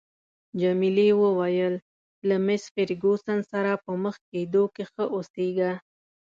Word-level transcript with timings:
جميلې 0.61 1.09
وويل: 1.23 1.75
له 2.27 2.35
مېس 2.45 2.63
فرګوسن 2.73 3.39
سره 3.51 3.71
په 3.83 3.91
مخ 4.03 4.15
کېدو 4.31 4.63
کې 4.73 4.83
ښه 4.91 5.03
اوسیږه. 5.15 5.71